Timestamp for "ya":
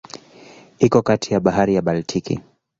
1.33-1.39, 1.75-1.81